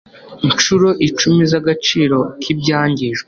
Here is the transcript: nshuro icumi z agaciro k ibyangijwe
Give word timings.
nshuro 0.53 0.87
icumi 1.07 1.41
z 1.51 1.53
agaciro 1.59 2.17
k 2.41 2.43
ibyangijwe 2.53 3.19